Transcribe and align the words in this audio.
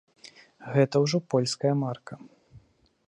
Гэта 0.77 0.95
ўжо 1.03 1.17
польская 1.33 1.73
марка. 1.83 2.13